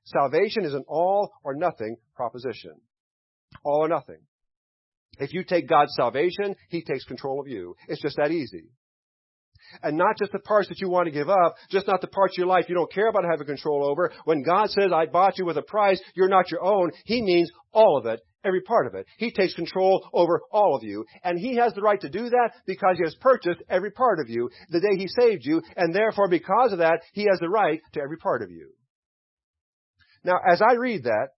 [0.05, 2.73] Salvation is an all or nothing proposition.
[3.63, 4.19] All or nothing.
[5.17, 7.75] If you take God's salvation, He takes control of you.
[7.87, 8.69] It's just that easy.
[9.83, 12.33] And not just the parts that you want to give up, just not the parts
[12.33, 14.11] of your life you don't care about having control over.
[14.25, 17.51] When God says, I bought you with a price, you're not your own, He means
[17.73, 19.05] all of it, every part of it.
[19.17, 21.05] He takes control over all of you.
[21.23, 24.29] And He has the right to do that because He has purchased every part of
[24.29, 27.79] you the day He saved you, and therefore because of that, He has the right
[27.93, 28.71] to every part of you.
[30.23, 31.29] Now, as I read that,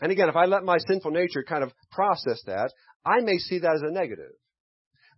[0.00, 2.70] and again, if I let my sinful nature kind of process that,
[3.04, 4.32] I may see that as a negative.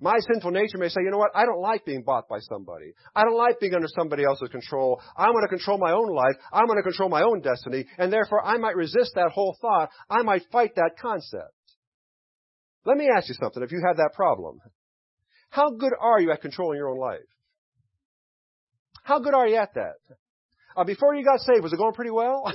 [0.01, 2.93] My sinful nature may say, you know what, I don't like being bought by somebody.
[3.17, 5.01] I don't like being under somebody else's control.
[5.17, 6.37] I want to control my own life.
[6.53, 7.87] I want to control my own destiny.
[7.99, 9.91] And therefore, I might resist that whole thought.
[10.09, 11.53] I might fight that concept.
[12.85, 14.61] Let me ask you something if you have that problem.
[15.51, 17.19] How good are you at controlling your own life?
[19.03, 19.97] How good are you at that?
[20.77, 22.45] Uh, before you got saved, was it going pretty well?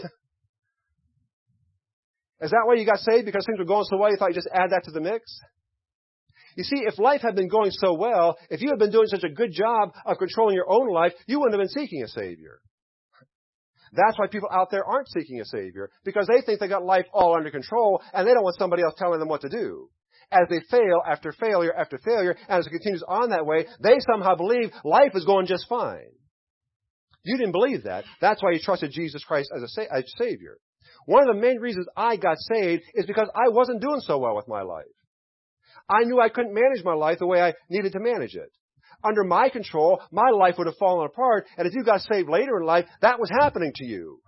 [2.41, 3.25] Is that why you got saved?
[3.25, 5.39] Because things were going so well, you thought you just add that to the mix?
[6.55, 9.23] You see, if life had been going so well, if you had been doing such
[9.23, 12.59] a good job of controlling your own life, you wouldn't have been seeking a Savior.
[13.93, 17.05] That's why people out there aren't seeking a Savior, because they think they got life
[17.13, 19.89] all under control, and they don't want somebody else telling them what to do.
[20.31, 23.97] As they fail after failure after failure, and as it continues on that way, they
[23.99, 26.09] somehow believe life is going just fine.
[27.23, 28.03] You didn't believe that.
[28.19, 30.57] That's why you trusted Jesus Christ as a, sa- as Savior.
[31.05, 34.35] One of the main reasons I got saved is because I wasn't doing so well
[34.35, 34.85] with my life.
[35.89, 38.49] I knew I couldn't manage my life the way I needed to manage it.
[39.03, 42.57] Under my control, my life would have fallen apart, and if you got saved later
[42.59, 44.21] in life, that was happening to you.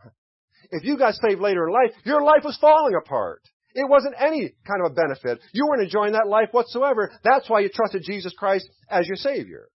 [0.71, 3.41] If you got saved later in life, your life was falling apart.
[3.73, 5.39] It wasn't any kind of a benefit.
[5.53, 7.11] You weren't enjoying that life whatsoever.
[7.23, 9.67] That's why you trusted Jesus Christ as your Savior.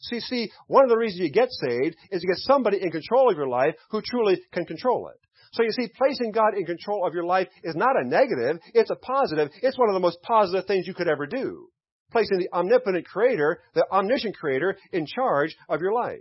[0.00, 3.30] See, see, one of the reasons you get saved is to get somebody in control
[3.30, 5.18] of your life who truly can control it.
[5.54, 8.90] So you see, placing God in control of your life is not a negative, it's
[8.90, 9.50] a positive.
[9.62, 11.68] It's one of the most positive things you could ever do.
[12.10, 16.18] Placing the omnipotent creator, the omniscient creator, in charge of your life.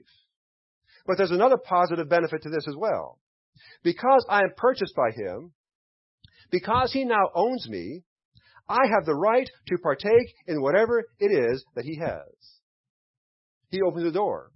[1.08, 3.18] But there's another positive benefit to this as well.
[3.84, 5.52] Because I am purchased by Him,
[6.52, 8.04] because He now owns me,
[8.70, 12.30] I have the right to partake in whatever it is that He has.
[13.70, 14.52] He opens the door.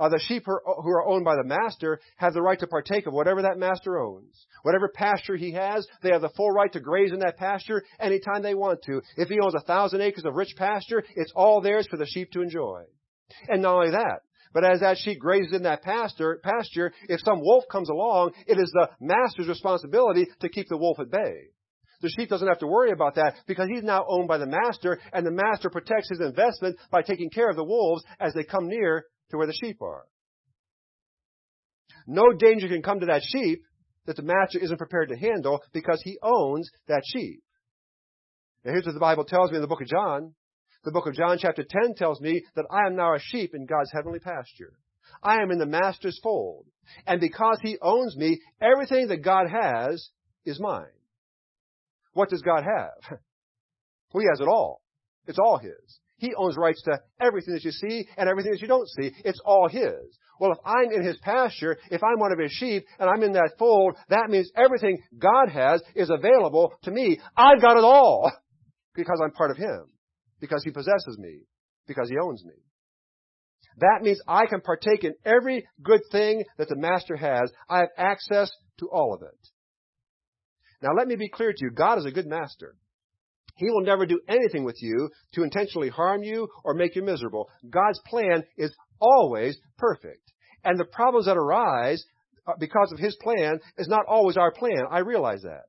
[0.00, 3.12] Uh, the sheep who are owned by the master have the right to partake of
[3.12, 4.46] whatever that master owns.
[4.62, 8.42] Whatever pasture he has, they have the full right to graze in that pasture anytime
[8.42, 9.02] they want to.
[9.18, 12.30] If he owns a thousand acres of rich pasture, it's all theirs for the sheep
[12.32, 12.84] to enjoy.
[13.48, 14.20] And not only that,
[14.54, 18.58] but as that sheep grazes in that pasture, pasture, if some wolf comes along, it
[18.58, 21.50] is the master's responsibility to keep the wolf at bay.
[22.00, 24.98] The sheep doesn't have to worry about that because he's now owned by the master
[25.12, 28.66] and the master protects his investment by taking care of the wolves as they come
[28.66, 30.04] near to where the sheep are.
[32.06, 33.62] No danger can come to that sheep
[34.06, 37.42] that the master isn't prepared to handle because he owns that sheep.
[38.64, 40.34] Now here's what the Bible tells me in the book of John.
[40.84, 43.66] The book of John chapter 10 tells me that I am now a sheep in
[43.66, 44.72] God's heavenly pasture.
[45.22, 46.66] I am in the master's fold.
[47.06, 50.08] And because he owns me, everything that God has
[50.44, 50.86] is mine.
[52.12, 53.18] What does God have?
[54.12, 54.82] Well, he has it all.
[55.28, 56.00] It's all his.
[56.20, 59.10] He owns rights to everything that you see and everything that you don't see.
[59.24, 60.18] It's all His.
[60.38, 63.32] Well, if I'm in His pasture, if I'm one of His sheep, and I'm in
[63.32, 67.18] that fold, that means everything God has is available to me.
[67.34, 68.30] I've got it all
[68.94, 69.86] because I'm part of Him,
[70.40, 71.40] because He possesses me,
[71.88, 72.54] because He owns me.
[73.78, 77.50] That means I can partake in every good thing that the Master has.
[77.68, 79.48] I have access to all of it.
[80.82, 81.70] Now let me be clear to you.
[81.70, 82.76] God is a good Master.
[83.56, 87.48] He will never do anything with you to intentionally harm you or make you miserable.
[87.68, 90.32] God's plan is always perfect.
[90.64, 92.04] And the problems that arise
[92.46, 94.84] uh, because of His plan is not always our plan.
[94.90, 95.62] I realize that.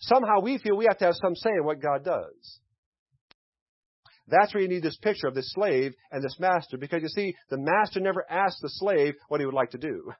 [0.00, 2.60] Somehow we feel we have to have some say in what God does.
[4.28, 7.34] That's where you need this picture of this slave and this master because you see,
[7.50, 10.12] the master never asks the slave what he would like to do.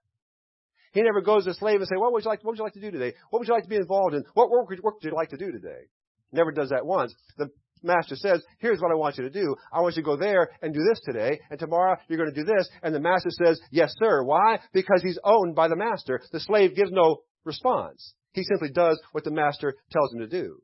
[0.93, 2.65] He never goes to the slave and say, what would you like, what would you
[2.65, 3.15] like to do today?
[3.31, 4.25] What would you like to be involved in?
[4.35, 5.89] What work, work would you like to do today?
[6.33, 7.15] Never does that once.
[7.39, 7.49] The
[7.83, 9.55] master says, here's what I want you to do.
[9.73, 12.45] I want you to go there and do this today, and tomorrow you're going to
[12.45, 12.69] do this.
[12.83, 14.23] And the master says, yes, sir.
[14.23, 14.59] Why?
[14.73, 16.21] Because he's owned by the master.
[16.33, 18.15] The slave gives no response.
[18.33, 20.63] He simply does what the master tells him to do.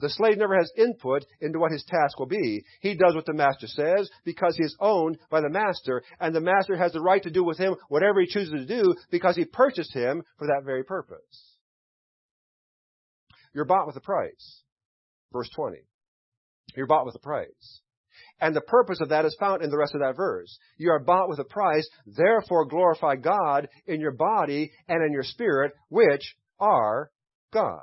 [0.00, 2.64] The slave never has input into what his task will be.
[2.80, 6.40] He does what the master says because he is owned by the master, and the
[6.40, 9.44] master has the right to do with him whatever he chooses to do because he
[9.44, 11.56] purchased him for that very purpose.
[13.54, 14.62] You're bought with a price.
[15.32, 15.78] Verse 20.
[16.76, 17.80] You're bought with a price.
[18.40, 20.58] And the purpose of that is found in the rest of that verse.
[20.76, 25.22] You are bought with a price, therefore glorify God in your body and in your
[25.22, 27.10] spirit, which are
[27.52, 27.82] God's.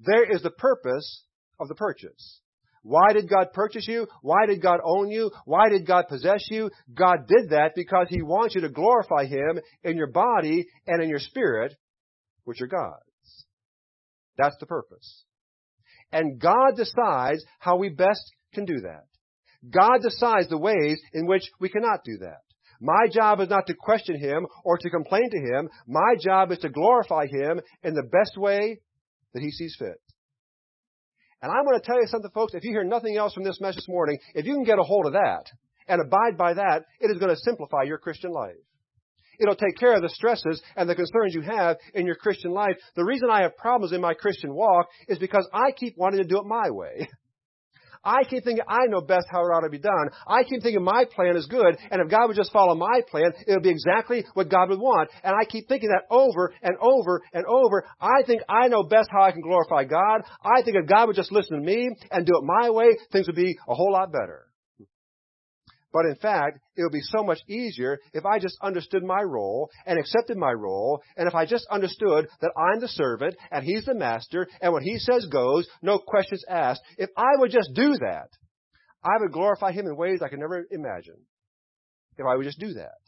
[0.00, 1.24] There is the purpose
[1.58, 2.40] of the purchase.
[2.82, 4.06] Why did God purchase you?
[4.22, 5.30] Why did God own you?
[5.44, 6.70] Why did God possess you?
[6.94, 11.10] God did that because He wants you to glorify Him in your body and in
[11.10, 11.74] your spirit,
[12.44, 13.44] which are God's.
[14.38, 15.24] That's the purpose.
[16.12, 19.04] And God decides how we best can do that.
[19.68, 22.40] God decides the ways in which we cannot do that.
[22.80, 25.68] My job is not to question Him or to complain to Him.
[25.86, 28.80] My job is to glorify Him in the best way
[29.34, 30.00] that He sees fit.
[31.42, 32.54] And I'm going to tell you something, folks.
[32.54, 34.82] If you hear nothing else from this message this morning, if you can get a
[34.82, 35.44] hold of that
[35.88, 38.56] and abide by that, it is going to simplify your Christian life.
[39.40, 42.76] It'll take care of the stresses and the concerns you have in your Christian life.
[42.96, 46.28] The reason I have problems in my Christian walk is because I keep wanting to
[46.28, 47.08] do it my way.
[48.04, 50.08] I keep thinking I know best how it ought to be done.
[50.26, 53.32] I keep thinking my plan is good, and if God would just follow my plan,
[53.46, 55.10] it would be exactly what God would want.
[55.22, 57.84] And I keep thinking that over and over and over.
[58.00, 60.22] I think I know best how I can glorify God.
[60.42, 63.26] I think if God would just listen to me and do it my way, things
[63.26, 64.49] would be a whole lot better.
[65.92, 69.70] But in fact, it would be so much easier if I just understood my role
[69.86, 73.84] and accepted my role, and if I just understood that I'm the servant and he's
[73.86, 76.82] the master, and what he says goes, no questions asked.
[76.96, 78.28] If I would just do that,
[79.02, 81.16] I would glorify him in ways I could never imagine.
[82.16, 82.98] If I would just do that.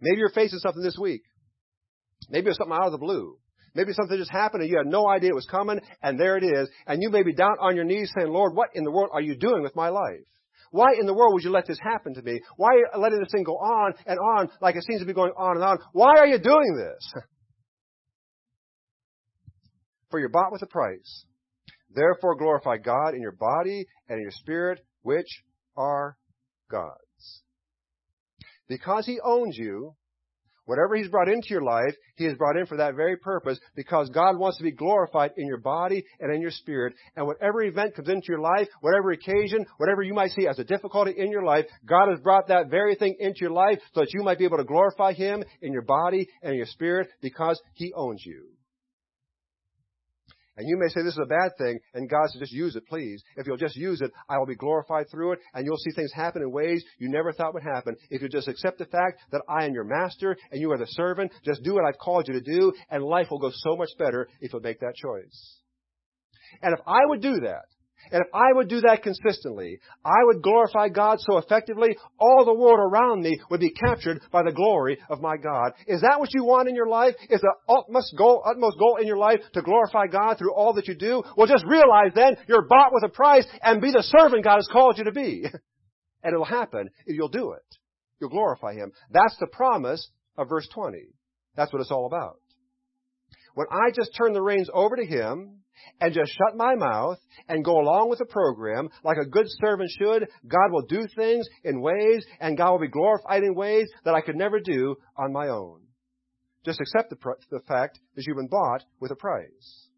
[0.00, 1.22] Maybe you're facing something this week.
[2.28, 3.36] Maybe it's something out of the blue.
[3.74, 6.44] Maybe something just happened and you had no idea it was coming, and there it
[6.44, 6.68] is.
[6.86, 9.20] And you may be down on your knees saying, Lord, what in the world are
[9.20, 10.26] you doing with my life?
[10.74, 12.40] Why in the world would you let this happen to me?
[12.56, 15.12] Why are you letting this thing go on and on like it seems to be
[15.12, 15.78] going on and on?
[15.92, 17.12] Why are you doing this?
[20.10, 21.26] For you're bought with a price.
[21.94, 25.44] Therefore glorify God in your body and in your spirit, which
[25.76, 26.16] are
[26.68, 27.42] God's.
[28.66, 29.94] Because He owns you,
[30.66, 34.08] Whatever He's brought into your life, He has brought in for that very purpose because
[34.10, 36.94] God wants to be glorified in your body and in your spirit.
[37.16, 40.64] And whatever event comes into your life, whatever occasion, whatever you might see as a
[40.64, 44.14] difficulty in your life, God has brought that very thing into your life so that
[44.14, 47.60] you might be able to glorify Him in your body and in your spirit because
[47.74, 48.53] He owns you.
[50.56, 52.86] And you may say this is a bad thing, and God says, just use it,
[52.86, 53.22] please.
[53.36, 56.12] If you'll just use it, I will be glorified through it, and you'll see things
[56.14, 57.96] happen in ways you never thought would happen.
[58.10, 60.86] If you just accept the fact that I am your master and you are the
[60.86, 63.90] servant, just do what I've called you to do, and life will go so much
[63.98, 65.58] better if you'll make that choice.
[66.62, 67.64] And if I would do that,
[68.10, 72.54] and if I would do that consistently, I would glorify God so effectively, all the
[72.54, 75.72] world around me would be captured by the glory of my God.
[75.86, 77.14] Is that what you want in your life?
[77.30, 80.88] Is the utmost goal, utmost goal in your life to glorify God through all that
[80.88, 81.22] you do?
[81.36, 84.68] Well, just realize then you're bought with a price and be the servant God has
[84.70, 85.46] called you to be.
[86.26, 87.76] And it'll happen if you'll do it.
[88.18, 88.92] You'll glorify Him.
[89.10, 90.98] That's the promise of verse 20.
[91.54, 92.36] That's what it's all about.
[93.54, 95.63] When I just turn the reins over to Him,
[96.00, 99.90] and just shut my mouth and go along with the program like a good servant
[99.98, 104.14] should, God will do things in ways and God will be glorified in ways that
[104.14, 105.80] I could never do on my own.
[106.64, 107.16] Just accept the,
[107.50, 109.88] the fact that you've been bought with a price.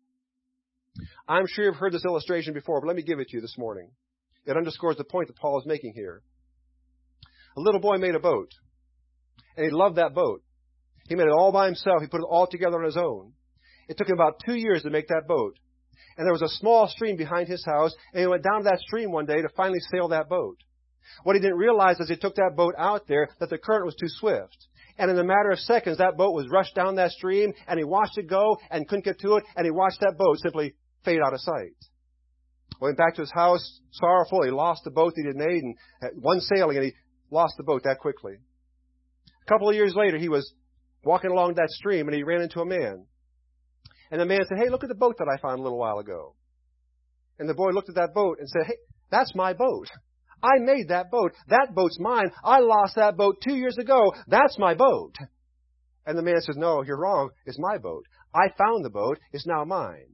[1.29, 3.57] I'm sure you've heard this illustration before, but let me give it to you this
[3.59, 3.91] morning.
[4.47, 6.23] It underscores the point that Paul is making here.
[7.57, 8.51] A little boy made a boat,
[9.57, 10.43] and he loved that boat.
[11.09, 12.01] He made it all by himself.
[12.01, 13.33] He put it all together on his own.
[13.89, 15.57] It took him about two years to make that boat
[16.17, 18.81] and there was a small stream behind his house, and he went down to that
[18.81, 20.57] stream one day to finally sail that boat.
[21.23, 23.95] What he didn't realize as he took that boat out there, that the current was
[23.95, 24.67] too swift.
[24.99, 27.85] And in a matter of seconds, that boat was rushed down that stream, and he
[27.85, 30.75] watched it go, and couldn't get to it, and he watched that boat simply
[31.05, 31.77] fade out of sight.
[32.81, 34.43] Went back to his house, sorrowful.
[34.43, 35.77] He lost the boat that he had made, and
[36.23, 36.93] one sailing, and he
[37.31, 38.35] lost the boat that quickly.
[38.35, 40.53] A couple of years later, he was
[41.05, 43.07] walking along that stream, and he ran into a man.
[44.11, 45.99] And the man said, Hey, look at the boat that I found a little while
[45.99, 46.35] ago.
[47.39, 48.77] And the boy looked at that boat and said, Hey,
[49.11, 49.89] that's my boat.
[50.43, 51.33] I made that boat.
[51.49, 52.31] That boat's mine.
[52.45, 54.13] I lost that boat two years ago.
[54.27, 55.15] That's my boat.
[56.05, 57.31] And the man says, No, you're wrong.
[57.47, 58.05] It's my boat.
[58.35, 59.19] I found the boat.
[59.33, 60.07] It's now mine.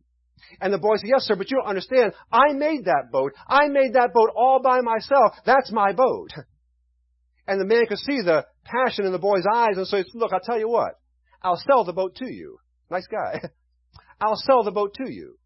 [0.60, 2.12] And the boy said, Yes, sir, but you don't understand.
[2.30, 3.32] I made that boat.
[3.46, 5.32] I made that boat all by myself.
[5.44, 6.30] That's my boat.
[7.46, 10.40] And the man could see the passion in the boy's eyes, and said, Look, I'll
[10.40, 10.94] tell you what.
[11.42, 12.58] I'll sell the boat to you.
[12.90, 13.40] Nice guy.
[14.22, 15.36] I'll sell the boat to you.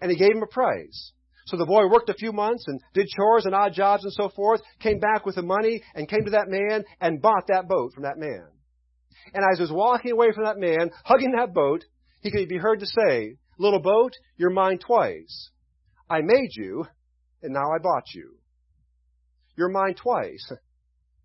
[0.00, 1.12] and he gave him a price.
[1.46, 4.30] So the boy worked a few months and did chores and odd jobs and so
[4.30, 7.92] forth, came back with the money and came to that man and bought that boat
[7.94, 8.46] from that man.
[9.32, 11.84] And as he was walking away from that man, hugging that boat,
[12.20, 15.50] he could be heard to say, Little boat, you're mine twice.
[16.10, 16.84] I made you,
[17.42, 18.38] and now I bought you.
[19.56, 20.50] You're mine twice.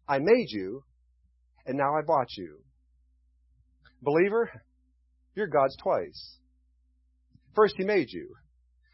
[0.07, 0.83] I made you,
[1.65, 2.59] and now I bought you.
[4.01, 4.51] Believer,
[5.35, 6.37] you're God's twice.
[7.57, 8.35] First, He made you.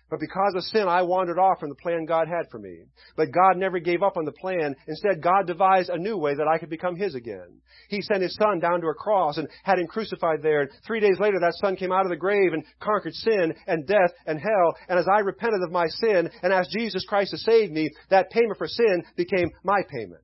[0.09, 2.83] But because of sin, I wandered off from the plan God had for me.
[3.17, 4.73] But God never gave up on the plan.
[4.87, 7.59] Instead, God devised a new way that I could become His again.
[7.89, 10.61] He sent His Son down to a cross and had Him crucified there.
[10.61, 13.85] And three days later, that Son came out of the grave and conquered sin and
[13.85, 14.75] death and hell.
[14.87, 18.29] And as I repented of my sin and asked Jesus Christ to save me, that
[18.29, 20.23] payment for sin became my payment.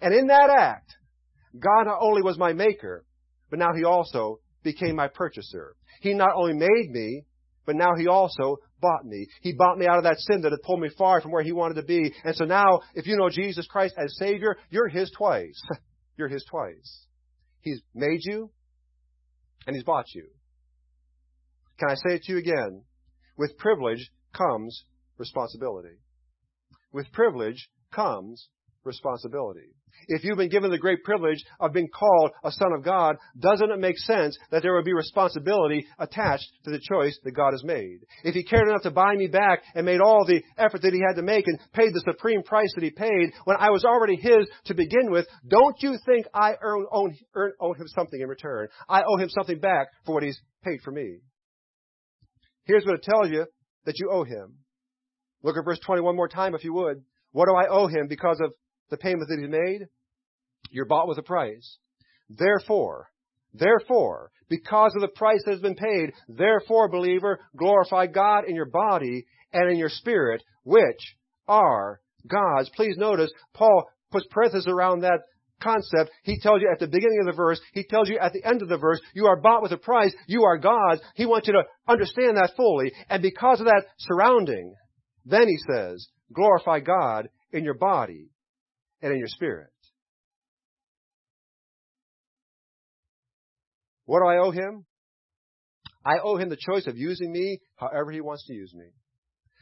[0.00, 0.94] And in that act,
[1.58, 3.04] God not only was my maker,
[3.50, 5.74] but now He also became my purchaser.
[6.02, 7.24] He not only made me,
[7.66, 9.26] but now He also bought me.
[9.40, 11.52] He bought me out of that sin that had pulled me far from where He
[11.52, 12.12] wanted to be.
[12.24, 15.60] And so now, if you know Jesus Christ as Savior, you're His twice.
[16.16, 17.06] you're His twice.
[17.60, 18.50] He's made you,
[19.66, 20.26] and He's bought you.
[21.78, 22.82] Can I say it to you again?
[23.36, 24.84] With privilege comes
[25.18, 25.96] responsibility.
[26.92, 28.48] With privilege comes
[28.84, 29.74] responsibility.
[30.08, 33.70] If you've been given the great privilege of being called a son of God, doesn't
[33.70, 37.64] it make sense that there would be responsibility attached to the choice that God has
[37.64, 38.00] made?
[38.22, 41.00] If He cared enough to buy me back and made all the effort that He
[41.06, 44.16] had to make and paid the supreme price that He paid when I was already
[44.16, 48.28] His to begin with, don't you think I earn, own, earn, owe Him something in
[48.28, 48.68] return?
[48.88, 51.18] I owe Him something back for what He's paid for me.
[52.64, 53.46] Here's what it tells you
[53.84, 54.58] that you owe Him.
[55.42, 57.02] Look at verse 20 one more time if you would.
[57.32, 58.52] What do I owe Him because of
[58.90, 59.88] the payment that he made,
[60.70, 61.78] you're bought with a price.
[62.28, 63.08] Therefore,
[63.52, 68.70] therefore, because of the price that has been paid, therefore, believer, glorify God in your
[68.70, 71.16] body and in your spirit, which
[71.48, 72.70] are God's.
[72.70, 75.20] Please notice, Paul puts parentheses around that
[75.62, 76.10] concept.
[76.22, 78.62] He tells you at the beginning of the verse, he tells you at the end
[78.62, 81.00] of the verse, you are bought with a price, you are God's.
[81.14, 82.92] He wants you to understand that fully.
[83.08, 84.74] And because of that surrounding,
[85.24, 88.30] then he says, glorify God in your body
[89.02, 89.70] and in your spirit.
[94.06, 94.84] What do I owe him?
[96.04, 98.86] I owe him the choice of using me however he wants to use me.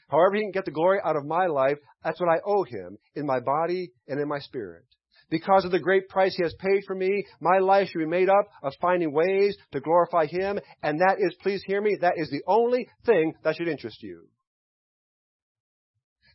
[0.08, 2.98] However he can get the glory out of my life, that's what I owe him
[3.14, 4.84] in my body and in my spirit.
[5.30, 8.28] Because of the great price he has paid for me, my life should be made
[8.28, 12.28] up of finding ways to glorify him, and that is, please hear me, that is
[12.28, 14.28] the only thing that should interest you.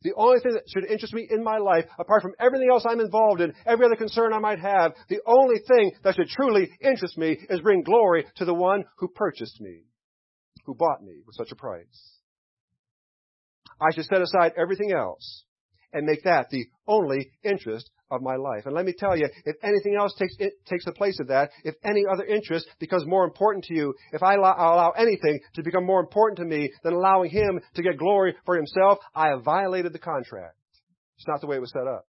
[0.08, 3.01] The only thing that should interest me in my life, apart from everything else I'm
[3.01, 7.18] involved in, every other concern I might have, the only thing that should truly interest
[7.18, 9.82] me is bring glory to the one who purchased me,
[10.66, 12.20] who bought me with such a price.
[13.82, 15.43] I should set aside everything else
[15.93, 18.65] and make that the only interest of my life.
[18.65, 21.51] And let me tell you, if anything else takes, it takes the place of that,
[21.63, 25.63] if any other interest becomes more important to you, if I allow, allow anything to
[25.63, 29.43] become more important to me than allowing Him to get glory for Himself, I have
[29.43, 30.55] violated the contract.
[31.17, 32.05] It's not the way it was set up.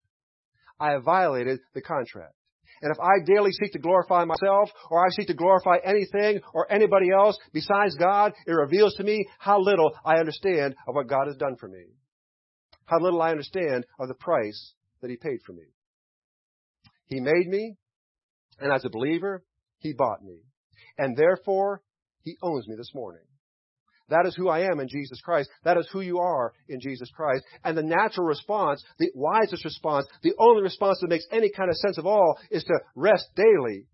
[0.78, 2.34] I have violated the contract.
[2.82, 6.70] And if I daily seek to glorify myself, or I seek to glorify anything or
[6.70, 11.26] anybody else besides God, it reveals to me how little I understand of what God
[11.26, 11.84] has done for me.
[12.86, 15.64] How little I understand of the price that He paid for me.
[17.06, 17.76] He made me,
[18.58, 19.44] and as a believer,
[19.78, 20.38] He bought me.
[20.98, 21.82] And therefore,
[22.22, 23.22] He owns me this morning.
[24.08, 25.50] That is who I am in Jesus Christ.
[25.64, 27.44] That is who you are in Jesus Christ.
[27.64, 31.76] And the natural response, the wisest response, the only response that makes any kind of
[31.76, 33.86] sense of all is to rest daily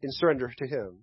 [0.00, 1.00] in surrender to Him.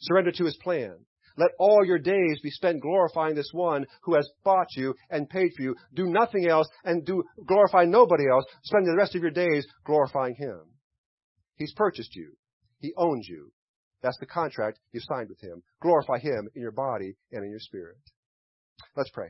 [0.00, 0.96] Surrender to His plan.
[1.38, 5.52] Let all your days be spent glorifying this one who has bought you and paid
[5.56, 5.76] for you.
[5.94, 8.44] Do nothing else and do glorify nobody else.
[8.64, 10.60] Spend the rest of your days glorifying him.
[11.54, 12.32] He's purchased you.
[12.80, 13.52] He owns you.
[14.02, 15.62] That's the contract you signed with him.
[15.80, 17.98] Glorify him in your body and in your spirit.
[18.96, 19.28] Let's pray.